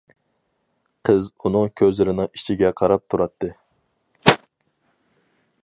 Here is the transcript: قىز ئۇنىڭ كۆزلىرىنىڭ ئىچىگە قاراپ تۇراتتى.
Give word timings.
قىز 1.09 1.27
ئۇنىڭ 1.49 1.67
كۆزلىرىنىڭ 1.81 2.31
ئىچىگە 2.39 2.71
قاراپ 2.81 3.05
تۇراتتى. 3.15 3.53